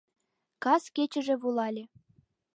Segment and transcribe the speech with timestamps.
[0.63, 1.83] Кас кечыже волале